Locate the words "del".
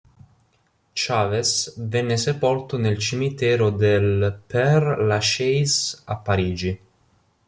3.69-4.35